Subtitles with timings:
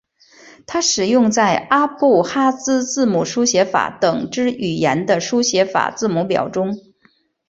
[0.65, 6.75] 它使用在阿布哈兹字母书写法等之语言的书写法字母表中。